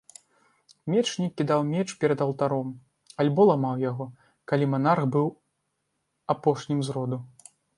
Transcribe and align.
Мечнік 0.91 1.33
кідаў 1.41 1.61
меч 1.71 1.85
перад 2.03 2.23
алтаром, 2.27 2.71
альбо 3.25 3.41
ламаў 3.51 3.75
яго, 3.89 4.09
калі 4.53 4.65
манарх 4.75 5.03
быў 5.17 5.27
апошнім 6.37 6.79
з 6.89 6.99
роду. 6.99 7.17